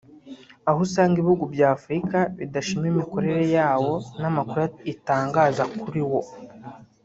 aho 0.69 0.79
usanga 0.87 1.15
ibihugu 1.17 1.45
bya 1.53 1.67
Afurika 1.77 2.17
bidashima 2.37 2.85
imikorere 2.93 3.43
yawo 3.57 3.93
n’amakuru 4.21 4.61
itangaza 4.93 5.63
kuri 5.79 6.01
wo 6.09 6.21